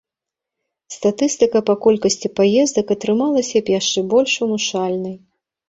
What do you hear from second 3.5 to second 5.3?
б яшчэ больш унушальнай.